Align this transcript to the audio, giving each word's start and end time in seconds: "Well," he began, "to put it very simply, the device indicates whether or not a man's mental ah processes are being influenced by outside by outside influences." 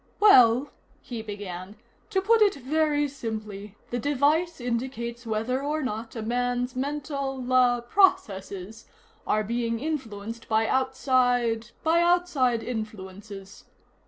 "Well," 0.19 0.71
he 0.99 1.21
began, 1.21 1.75
"to 2.09 2.21
put 2.23 2.41
it 2.41 2.55
very 2.55 3.07
simply, 3.07 3.75
the 3.91 3.99
device 3.99 4.59
indicates 4.59 5.27
whether 5.27 5.61
or 5.61 5.83
not 5.83 6.15
a 6.15 6.23
man's 6.23 6.75
mental 6.75 7.45
ah 7.53 7.81
processes 7.81 8.87
are 9.27 9.43
being 9.43 9.79
influenced 9.79 10.49
by 10.49 10.65
outside 10.65 11.69
by 11.83 12.01
outside 12.01 12.63
influences." 12.63 13.65